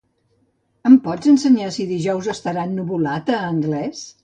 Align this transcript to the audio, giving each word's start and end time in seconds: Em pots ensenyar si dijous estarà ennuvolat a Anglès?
Em 0.89 0.95
pots 1.07 1.29
ensenyar 1.33 1.69
si 1.77 1.85
dijous 1.91 2.31
estarà 2.35 2.65
ennuvolat 2.73 3.33
a 3.37 3.45
Anglès? 3.53 4.05